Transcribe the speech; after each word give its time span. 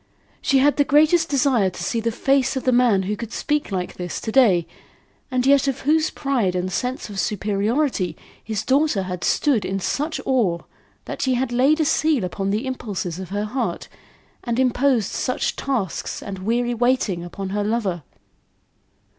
She 0.41 0.57
had 0.57 0.77
the 0.77 0.83
greatest 0.83 1.29
desire 1.29 1.69
to 1.69 1.83
see 1.83 1.99
the 1.99 2.11
face 2.11 2.55
of 2.55 2.63
the 2.63 2.71
man 2.71 3.03
who 3.03 3.15
could 3.15 3.31
speak 3.31 3.71
like 3.71 3.97
this 3.97 4.19
to 4.21 4.31
day, 4.31 4.65
and 5.29 5.45
yet 5.45 5.67
of 5.67 5.81
whose 5.81 6.09
pride 6.09 6.55
and 6.55 6.71
sense 6.71 7.07
of 7.11 7.19
superiority 7.19 8.17
his 8.43 8.63
daughter 8.65 9.03
had 9.03 9.23
stood 9.23 9.63
in 9.63 9.79
such 9.79 10.19
awe, 10.25 10.57
that 11.05 11.21
she 11.21 11.35
had 11.35 11.51
laid 11.51 11.79
a 11.79 11.85
seal 11.85 12.23
upon 12.23 12.49
the 12.49 12.65
impulses 12.65 13.19
of 13.19 13.29
her 13.29 13.45
heart, 13.45 13.89
and 14.43 14.57
imposed 14.59 15.11
such 15.11 15.55
tasks 15.55 16.23
and 16.23 16.39
weary 16.39 16.73
waiting 16.73 17.23
upon 17.23 17.49
her 17.49 17.63
lover. 17.63 18.01